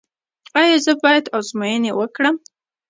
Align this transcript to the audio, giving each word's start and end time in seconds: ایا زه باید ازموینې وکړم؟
ایا 0.61 0.77
زه 0.85 0.93
باید 1.03 1.25
ازموینې 1.37 1.91
وکړم؟ 1.95 2.35